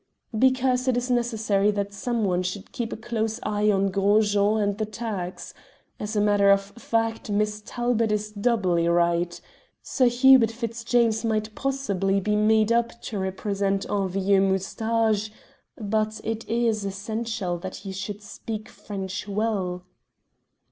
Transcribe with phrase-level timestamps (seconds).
[0.35, 4.75] "Because it is necessary that someone should keep a close eye on Gros Jean and
[4.79, 5.53] the Turks.
[5.99, 9.39] As a matter of fact, Miss Talbot is doubly right.
[9.83, 15.29] Sir Hubert Fitzjames might possibly be made up to represent un vieux moustache,
[15.79, 19.83] but it is essential that he should speak French well."